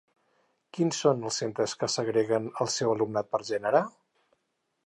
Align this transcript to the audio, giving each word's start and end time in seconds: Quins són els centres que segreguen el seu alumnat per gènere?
Quins 0.77 1.01
són 1.03 1.27
els 1.29 1.37
centres 1.43 1.77
que 1.83 1.91
segreguen 1.97 2.49
el 2.65 2.73
seu 2.79 2.95
alumnat 2.97 3.33
per 3.37 3.45
gènere? 3.55 3.87